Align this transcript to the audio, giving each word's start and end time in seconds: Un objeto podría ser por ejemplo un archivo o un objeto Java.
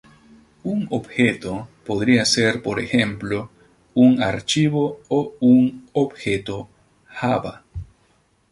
Un 0.63 0.87
objeto 0.89 1.67
podría 1.85 2.25
ser 2.25 2.63
por 2.63 2.79
ejemplo 2.79 3.51
un 3.93 4.23
archivo 4.23 4.99
o 5.09 5.35
un 5.39 5.87
objeto 5.93 6.67
Java. 7.05 7.63